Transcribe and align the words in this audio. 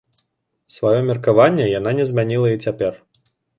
Сваё 0.75 1.01
меркаванне 1.09 1.69
яна 1.79 1.95
не 2.01 2.09
змяніла 2.13 2.57
і 2.57 2.61
цяпер. 2.67 3.01